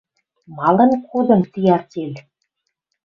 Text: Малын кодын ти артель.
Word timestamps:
Малын 0.57 0.91
кодын 1.09 1.41
ти 1.51 1.61
артель. 1.77 2.17